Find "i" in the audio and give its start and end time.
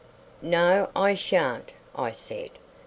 0.95-1.13, 1.95-2.11